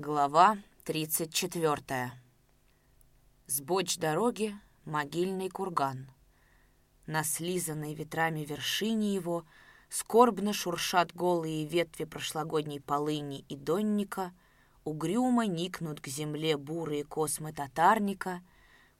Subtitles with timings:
[0.00, 2.12] Глава 34.
[3.48, 6.08] С боч дороги могильный курган.
[7.06, 9.44] На слизанной ветрами вершине его
[9.88, 14.32] скорбно шуршат голые ветви прошлогодней полыни и донника,
[14.84, 18.40] угрюмо никнут к земле бурые космы татарника,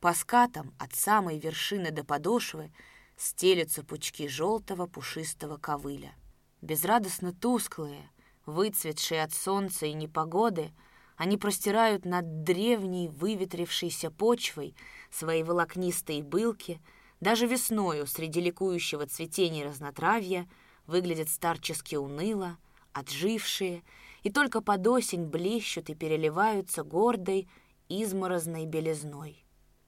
[0.00, 2.72] по скатам от самой вершины до подошвы
[3.18, 6.14] стелются пучки желтого пушистого ковыля.
[6.62, 8.08] Безрадостно тусклые,
[8.46, 10.72] выцветшие от солнца и непогоды—
[11.16, 14.74] они простирают над древней выветрившейся почвой
[15.10, 16.80] свои волокнистые былки,
[17.20, 20.46] даже весною среди ликующего цветения разнотравья
[20.86, 22.58] выглядят старчески уныло,
[22.92, 23.82] отжившие,
[24.22, 27.48] и только под осень блещут и переливаются гордой,
[27.88, 29.44] изморозной белизной.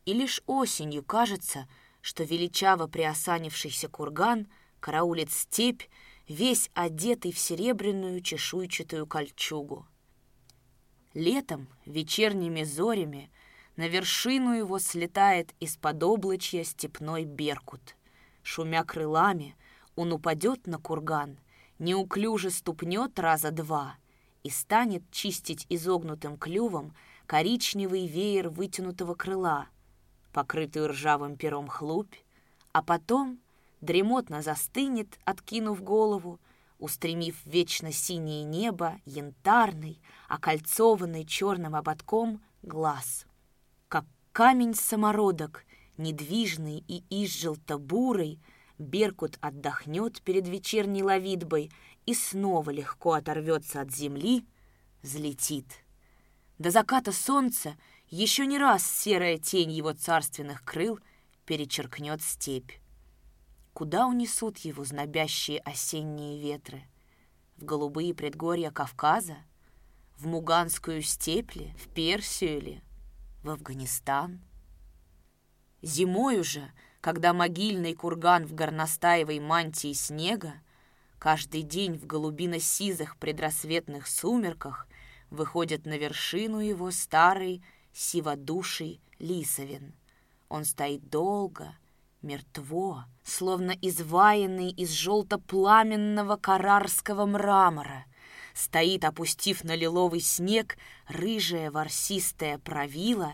[0.06, 1.68] И лишь осенью кажется,
[2.00, 4.48] что величаво приосанившийся курган
[4.80, 5.82] караулит степь,
[6.28, 9.86] весь одетый в серебряную чешуйчатую кольчугу.
[11.14, 13.30] Летом, вечерними зорями,
[13.76, 17.96] на вершину его слетает из-под облачья степной беркут.
[18.42, 19.56] Шумя крылами,
[19.96, 21.38] он упадет на курган,
[21.78, 23.96] неуклюже ступнет раза два
[24.42, 26.94] и станет чистить изогнутым клювом
[27.26, 29.66] коричневый веер вытянутого крыла,
[30.32, 32.14] покрытый ржавым пером хлупь,
[32.72, 33.38] а потом
[33.80, 36.40] дремотно застынет, откинув голову,
[36.78, 43.26] устремив вечно синее небо, янтарный, окольцованный черным ободком глаз.
[43.88, 45.64] Как камень-самородок,
[45.96, 48.40] недвижный и изжелто-бурый,
[48.78, 51.72] Беркут отдохнет перед вечерней ловидбой
[52.06, 54.46] и снова легко оторвется от земли,
[55.02, 55.84] взлетит.
[56.58, 57.76] До заката солнца
[58.08, 61.00] еще не раз серая тень его царственных крыл
[61.44, 62.70] перечеркнет степь.
[63.78, 66.82] Куда унесут его знобящие осенние ветры?
[67.58, 69.36] В голубые предгорья Кавказа?
[70.16, 71.72] В Муганскую степь ли?
[71.78, 72.82] В Персию ли?
[73.44, 74.40] В Афганистан?
[75.80, 80.54] Зимой уже, когда могильный курган в горностаевой мантии снега,
[81.20, 84.88] каждый день в голубино-сизых предрассветных сумерках
[85.30, 87.62] выходит на вершину его старый
[87.92, 89.94] сиводуший лисовин.
[90.48, 91.76] Он стоит долго,
[92.22, 98.06] мертво, словно изваянный из желто-пламенного карарского мрамора.
[98.54, 100.76] Стоит, опустив на лиловый снег,
[101.06, 103.32] рыжая ворсистая правила,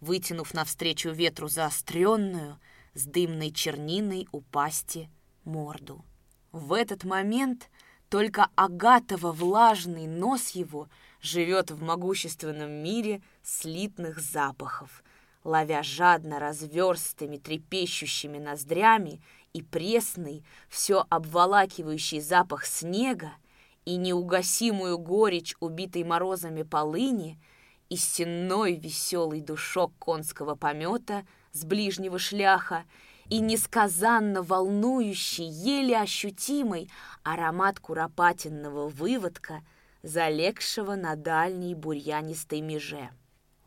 [0.00, 2.58] вытянув навстречу ветру заостренную,
[2.94, 5.08] с дымной черниной у пасти
[5.44, 6.04] морду.
[6.50, 7.70] В этот момент
[8.08, 10.88] только агатово влажный нос его
[11.20, 15.04] живет в могущественном мире слитных запахов—
[15.44, 19.20] ловя жадно разверстыми трепещущими ноздрями
[19.52, 23.32] и пресный, все обволакивающий запах снега
[23.84, 27.40] и неугасимую горечь убитой морозами полыни
[27.88, 32.84] и сенной веселый душок конского помета с ближнего шляха
[33.28, 36.90] и несказанно волнующий, еле ощутимый
[37.22, 39.62] аромат куропатинного выводка,
[40.02, 43.10] залегшего на дальней бурьянистой меже.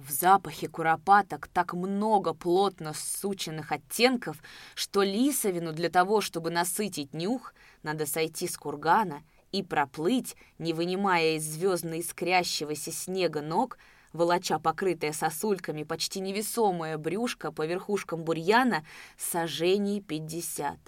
[0.06, 4.36] В запахе куропаток так много плотно сученных оттенков,
[4.75, 7.53] что лисовину для того, чтобы насытить нюх,
[7.84, 13.78] надо сойти с кургана и проплыть, не вынимая из звездно искрящегося снега ног,
[14.12, 18.85] волоча покрытое сосульками почти невесомое брюшко по верхушкам бурьяна
[19.18, 20.80] сажений пятьдесят.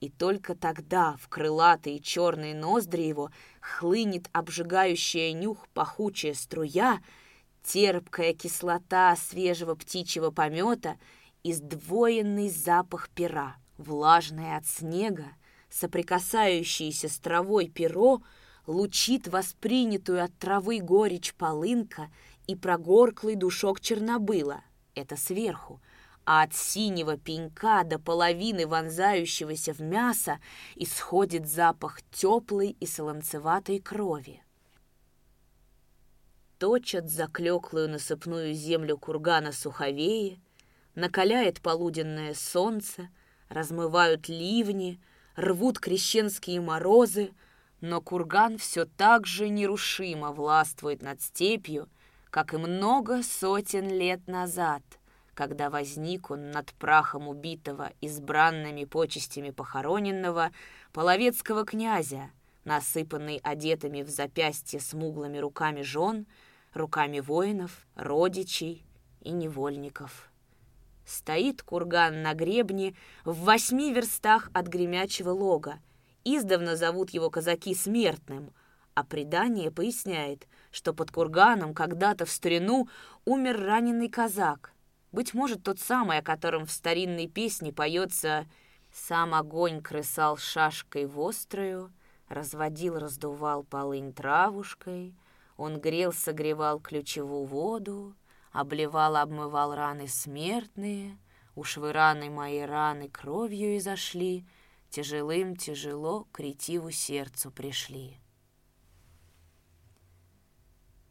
[0.00, 3.30] И только тогда в крылатые черные ноздри его
[3.62, 7.00] хлынет обжигающая нюх пахучая струя—
[7.64, 10.96] терпкая кислота свежего птичьего помета
[11.42, 15.32] и сдвоенный запах пера, влажное от снега,
[15.70, 18.22] соприкасающееся с травой перо,
[18.66, 22.10] лучит воспринятую от травы горечь полынка
[22.46, 24.62] и прогорклый душок чернобыла.
[24.94, 25.80] Это сверху.
[26.26, 30.38] А от синего пенька до половины вонзающегося в мясо
[30.74, 34.43] исходит запах теплой и солонцеватой крови
[36.64, 40.40] точат заклеклую насыпную землю кургана суховеи,
[40.94, 43.10] накаляет полуденное солнце,
[43.50, 44.98] размывают ливни,
[45.36, 47.32] рвут крещенские морозы,
[47.82, 51.86] но курган все так же нерушимо властвует над степью,
[52.30, 54.82] как и много сотен лет назад,
[55.34, 60.50] когда возник он над прахом убитого избранными почестями похороненного
[60.94, 62.30] половецкого князя,
[62.64, 66.24] насыпанный одетыми в запястье смуглыми руками жен—
[66.74, 68.84] руками воинов, родичей
[69.20, 70.30] и невольников.
[71.06, 72.94] Стоит курган на гребне
[73.24, 75.78] в восьми верстах от гремячего лога.
[76.24, 78.52] Издавна зовут его казаки смертным,
[78.94, 82.88] а предание поясняет, что под курганом когда-то в старину
[83.24, 84.72] умер раненый казак.
[85.12, 88.46] Быть может, тот самый, о котором в старинной песне поется
[88.92, 91.92] «Сам огонь крысал шашкой вострою,
[92.28, 95.14] разводил, раздувал полынь травушкой,
[95.56, 98.14] он грел, согревал ключевую воду,
[98.52, 101.18] обливал, обмывал раны смертные,
[101.54, 104.46] уж вы раны мои раны кровью изошли,
[104.90, 108.18] тяжелым тяжело к ретиву сердцу пришли».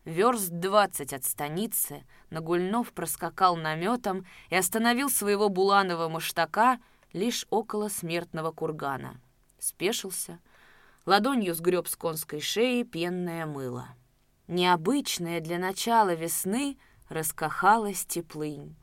[0.06, 6.82] Верст двадцать от станицы Нагульнов проскакал наметом и остановил своего буланого маштака
[7.14, 9.22] лишь около смертного кургана.
[9.60, 10.40] Спешился,
[11.06, 13.88] ладонью сгреб с конской шеи пенное мыло.
[14.48, 16.78] Необычное для начала весны
[17.10, 18.76] раскахалась теплынь.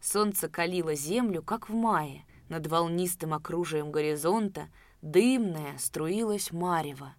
[0.00, 2.24] Солнце калило землю, как в мае.
[2.48, 4.68] Над волнистым окружием горизонта
[5.02, 7.14] дымное струилось марево.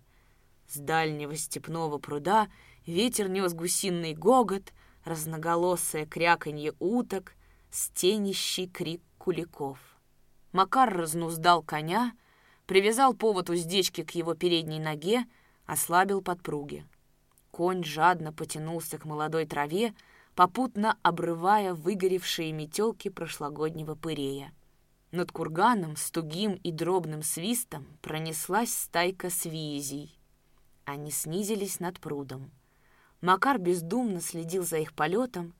[0.67, 2.47] С дальнего степного пруда
[2.85, 4.71] Ветер нес гусиный гогот,
[5.05, 7.33] разноголосое кряканье уток,
[7.71, 9.79] стенищий крик куликов.
[10.51, 12.13] Макар разнуздал коня,
[12.67, 15.25] привязал повод уздечки к его передней ноге,
[15.65, 16.85] ослабил подпруги.
[17.55, 19.95] Конь жадно потянулся к молодой траве,
[20.35, 24.51] попутно обрывая выгоревшие метелки прошлогоднего пырея.
[25.11, 30.19] Над курганом с тугим и дробным свистом пронеслась стайка свизей.
[30.83, 32.51] Они снизились над прудом.
[33.21, 35.53] Макар бездумно следил за их полетом,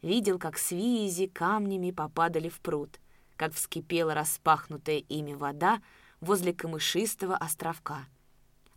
[0.00, 2.98] видел, как свизи камнями попадали в пруд,
[3.36, 5.82] как вскипела распахнутая ими вода
[6.22, 8.06] возле камышистого островка.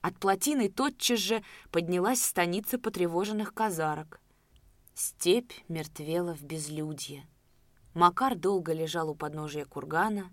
[0.08, 4.22] От плотины тотчас же поднялась станица потревоженных казарок.
[4.96, 7.28] Степь мертвела в безлюдье.
[7.94, 10.32] Макар долго лежал у подножия кургана.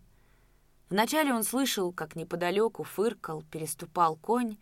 [0.90, 4.58] Вначале он слышал, как неподалеку фыркал, переступал конь,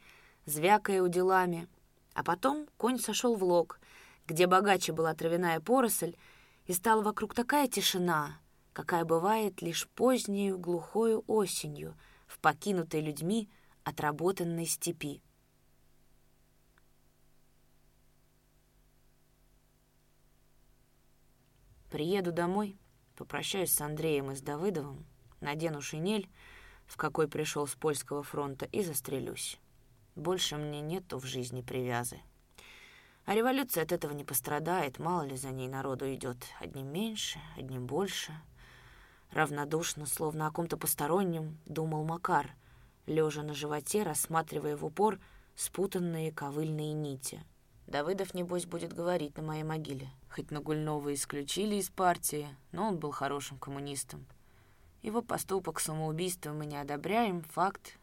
[0.46, 1.68] звякая уделами—
[2.14, 3.80] а потом конь сошел в лог,
[4.26, 6.16] где богаче была травяная поросль,
[6.66, 8.38] и стала вокруг такая тишина,
[8.72, 13.50] какая бывает лишь позднею глухою осенью в покинутой людьми
[13.84, 15.22] отработанной степи.
[21.90, 22.78] Приеду домой,
[23.16, 25.04] попрощаюсь с Андреем и с Давыдовым,
[25.40, 26.30] надену шинель,
[26.86, 29.58] в какой пришел с польского фронта, и застрелюсь.
[30.14, 32.20] Больше мне нету в жизни привязы.
[33.24, 36.38] А революция от этого не пострадает, мало ли за ней народу идет.
[36.60, 38.32] Одним меньше, одним больше.
[39.30, 42.54] Равнодушно, словно о ком-то постороннем, думал Макар,
[43.06, 45.18] лежа на животе, рассматривая в упор
[45.54, 47.44] спутанные ковыльные нити.
[47.86, 50.08] Давыдов, небось, будет говорить на моей могиле.
[50.30, 54.24] Хоть Нагульнова исключили из партии, но он был хорошим коммунистом.
[55.02, 57.98] Его поступок самоубийства мы не одобряем, факт,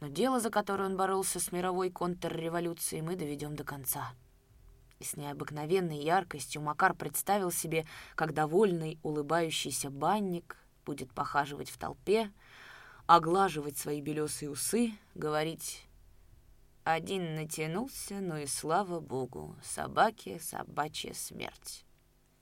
[0.00, 4.14] но дело, за которое он боролся с мировой контрреволюцией, мы доведем до конца.
[4.98, 12.32] И с необыкновенной яркостью Макар представил себе, как довольный, улыбающийся банник будет похаживать в толпе,
[13.06, 15.84] оглаживать свои белесые усы, говорить
[16.84, 21.84] «Один натянулся, ну и слава богу, собаке собачья смерть».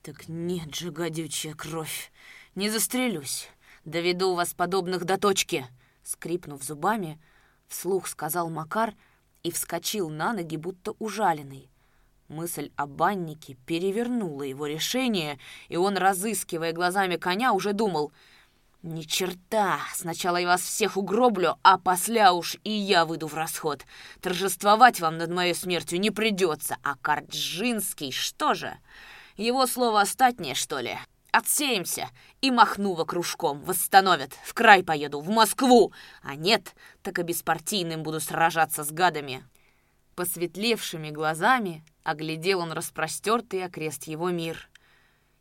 [0.01, 2.11] «Так нет же, гадючая кровь,
[2.55, 3.47] не застрелюсь,
[3.85, 5.65] доведу вас подобных до точки!»
[6.03, 7.21] Скрипнув зубами,
[7.67, 8.95] вслух сказал Макар
[9.43, 11.69] и вскочил на ноги, будто ужаленный.
[12.27, 15.37] Мысль о баннике перевернула его решение,
[15.69, 18.11] и он, разыскивая глазами коня, уже думал
[18.83, 19.79] «Ни черта!
[19.93, 23.85] Сначала я вас всех угроблю, а после уж и я выйду в расход.
[24.21, 28.75] Торжествовать вам над моей смертью не придется, а Карджинский что же?
[29.37, 30.97] Его слово остатнее, что ли?»
[31.31, 32.09] Отсеемся
[32.41, 34.33] и Махнува кружком восстановят.
[34.43, 35.93] В край поеду, в Москву.
[36.23, 39.45] А нет, так и беспартийным буду сражаться с гадами.
[40.15, 44.70] Посветлевшими глазами оглядел он распростертый окрест его мир.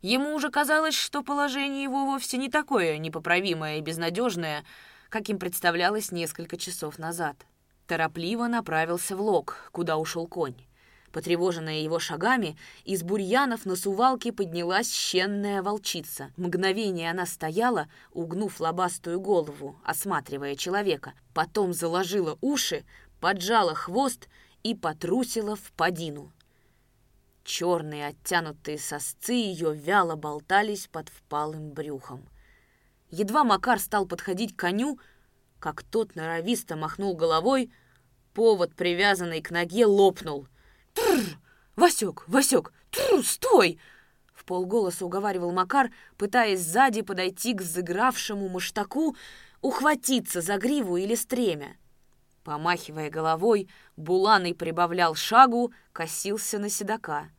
[0.02, 4.64] Ему уже казалось, что положение его вовсе не такое непоправимое и безнадежное,
[5.10, 7.36] каким представлялось несколько часов назад.
[7.86, 10.54] Торопливо направился в лог, куда ушел конь.
[11.12, 16.30] Потревоженная его шагами, из бурьянов на сувалке поднялась щенная волчица.
[16.36, 21.14] Мгновение она стояла, угнув лобастую голову, осматривая человека.
[21.34, 22.84] Потом заложила уши,
[23.20, 24.28] поджала хвост
[24.62, 26.30] и потрусила в подину.
[27.44, 32.28] Черные оттянутые сосцы ее вяло болтались под впалым брюхом.
[33.10, 34.98] Едва Макар стал подходить к коню,
[35.58, 37.72] как тот норовисто махнул головой,
[38.34, 40.46] повод, привязанный к ноге, лопнул—
[40.94, 41.38] «Тррр!
[41.76, 43.78] Васек, Васек, тррр, стой!»
[44.34, 49.16] В полголоса уговаривал Макар, пытаясь сзади подойти к загравшему маштаку,
[49.60, 51.76] ухватиться за гриву или стремя.
[52.44, 57.30] Помахивая головой, Буланый прибавлял шагу, косился на седока.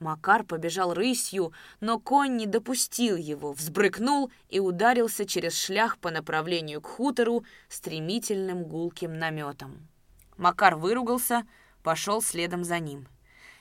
[0.00, 6.80] Макар побежал рысью, но конь не допустил его, взбрыкнул и ударился через шлях по направлению
[6.80, 9.88] к хутору стремительным гулким наметом.
[10.36, 11.46] Макар выругался,
[11.84, 13.06] пошел следом за ним.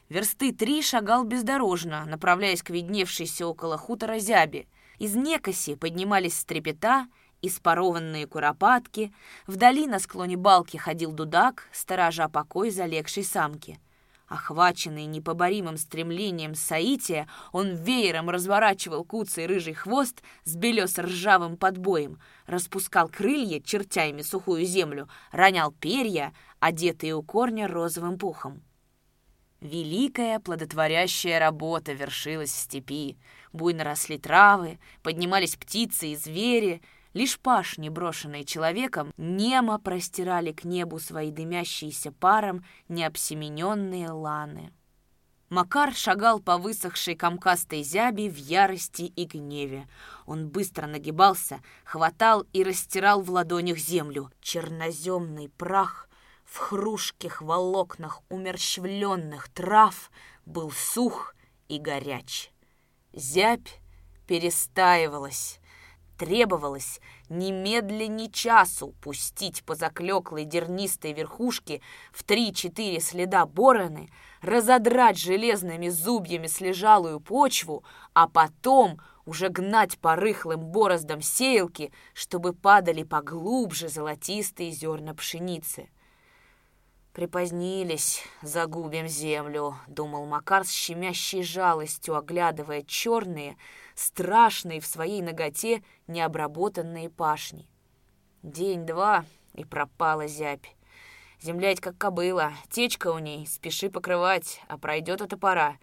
[0.10, 4.68] Версты три шагал бездорожно, направляясь к видневшейся около хутора зяби.
[4.98, 7.08] Из некоси поднимались стрепета
[7.42, 9.14] и спарованные куропатки.
[9.48, 13.80] Вдали на склоне балки ходил дудак, сторожа покой залегшей самки.
[14.28, 22.18] Охваченный непоборимым стремлением соития, он веером разворачивал куцый рыжий хвост с белесо-ржавым подбоем,
[22.48, 28.62] распускал крылья, чертя ими сухую землю, ронял перья, одетые у корня розовым пухом.
[29.62, 33.18] Великая плодотворящая работа вершилась в степи.
[33.54, 36.82] Буйно росли травы, поднимались птицы и звери.
[37.14, 44.72] Лишь пашни, брошенные человеком, немо простирали к небу свои дымящиеся паром необсемененные ланы.
[45.50, 49.90] Макар шагал по высохшей комкастой зяби в ярости и гневе.
[50.26, 54.32] Он быстро нагибался, хватал и растирал в ладонях землю.
[54.40, 56.08] Черноземный прах
[56.46, 60.10] в хрушких волокнах умерщвленных трав
[60.46, 61.36] был сух
[61.68, 62.52] и горяч.
[63.12, 63.82] Зябь
[64.28, 65.61] перестаивалась.
[66.22, 74.08] Требовалось немедленно часу пустить по заклеклой дернистой верхушке в три-четыре следа бороны,
[74.44, 83.02] разодрать железными зубьями слежалую почву, а потом уже гнать по рыхлым бороздам сеялки, чтобы падали
[83.02, 85.90] поглубже золотистые зерна пшеницы.
[87.14, 93.58] «Припозднились, загубим землю»,— думал Макар с щемящей жалостью, оглядывая черные,
[94.02, 97.68] страшные в своей ноготе необработанные пашни.
[98.44, 100.76] День-два, и пропала зябь.
[101.40, 105.78] Земля как кобыла, течка у ней, спеши покрывать, а пройдет эта пора.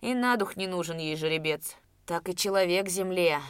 [0.00, 1.76] И на дух не нужен ей жеребец.
[2.06, 3.40] Так и человек земле.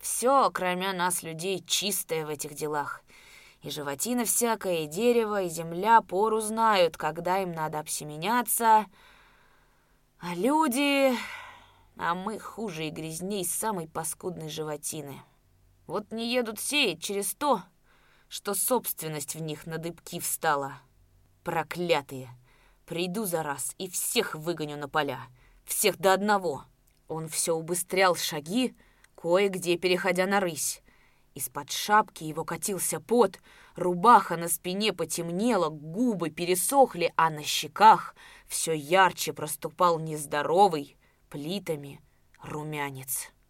[0.00, 3.02] Все, кроме нас, людей, чистое в этих делах.
[3.62, 8.86] И животина всякая, и дерево, и земля пору знают, когда им надо обсеменяться.
[10.20, 11.12] А люди...
[11.98, 15.22] А мы хуже и грязней самой паскудной животины.
[15.86, 17.62] Вот не едут сеять через то,
[18.28, 20.74] что собственность в них на дыбки встала.
[21.42, 22.28] Проклятые!
[22.84, 25.20] Приду за раз и всех выгоню на поля.
[25.64, 26.64] Всех до одного.
[27.08, 28.76] Он все убыстрял шаги,
[29.14, 30.82] кое-где переходя на рысь.
[31.34, 33.38] Из-под шапки его катился пот,
[33.74, 38.14] рубаха на спине потемнела, губы пересохли, а на щеках
[38.46, 40.95] все ярче проступал нездоровый
[41.36, 42.00] плитами
[42.42, 43.30] румянец.